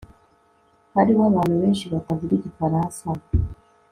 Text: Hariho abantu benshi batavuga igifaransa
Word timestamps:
Hariho 0.95 1.21
abantu 1.29 1.55
benshi 1.61 1.85
batavuga 1.93 2.33
igifaransa 2.35 3.05